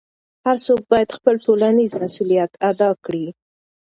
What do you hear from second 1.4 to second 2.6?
ټولنیز مسؤلیت